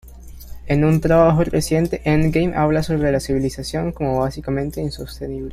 En 0.65 0.83
un 0.83 0.99
trabajo 0.99 1.43
reciente 1.43 2.01
"Endgame" 2.05 2.55
habla 2.55 2.81
sobre 2.81 3.11
la 3.11 3.19
civilización 3.19 3.91
como 3.91 4.21
básicamente 4.21 4.81
insostenible. 4.81 5.49